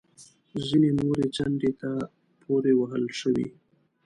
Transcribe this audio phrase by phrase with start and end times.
[0.65, 1.91] ځینې نورې څنډې ته
[2.41, 3.47] پورې وهل شوې